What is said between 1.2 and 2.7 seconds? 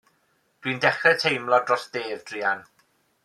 teimlo dros Dave druan.